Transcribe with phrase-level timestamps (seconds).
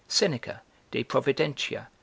[0.07, 1.91] Seneca, De Providentia, c.